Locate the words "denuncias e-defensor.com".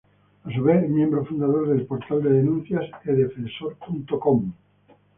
2.31-4.51